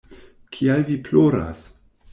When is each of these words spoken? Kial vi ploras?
Kial 0.57 0.81
vi 0.89 0.97
ploras? 1.09 1.65